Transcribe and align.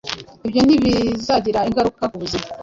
Ibyo 0.45 0.61
ntibizagira 0.63 1.59
ingaruka 1.67 2.03
kubuzima 2.11 2.45